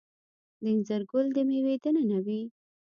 [0.61, 2.41] د انځر ګل د میوې دننه وي؟